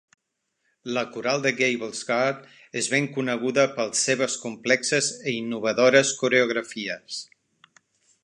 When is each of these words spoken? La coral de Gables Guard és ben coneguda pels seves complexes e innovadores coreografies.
La 0.97 1.01
coral 1.15 1.43
de 1.43 1.51
Gables 1.57 1.99
Guard 2.07 2.47
és 2.81 2.87
ben 2.93 3.09
coneguda 3.19 3.67
pels 3.75 4.01
seves 4.09 4.39
complexes 4.47 5.11
e 5.27 5.35
innovadores 5.41 6.15
coreografies. 6.23 7.21